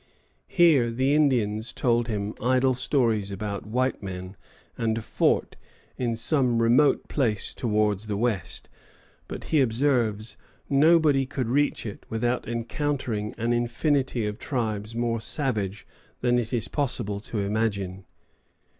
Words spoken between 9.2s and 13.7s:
but, he observes, "nobody could reach it without encountering an